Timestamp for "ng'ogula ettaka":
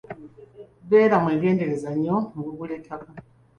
2.37-3.09